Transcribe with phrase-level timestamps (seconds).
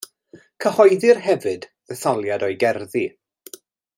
[0.63, 3.07] Cyhoeddir hefyd ddetholiad o'i gerddi.